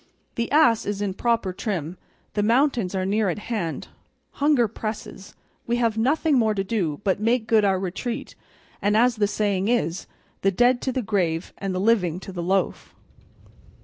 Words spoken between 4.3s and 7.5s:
hunger presses, we have nothing more to do but make